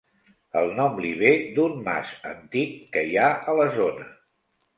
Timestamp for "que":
2.97-3.05